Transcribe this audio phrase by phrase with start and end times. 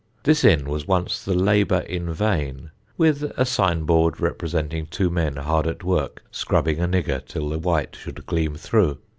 [0.23, 5.67] This inn was once "The Labour in Vain," with a signboard representing two men hard
[5.67, 8.97] at work scrubbing a nigger till the white should gleam through.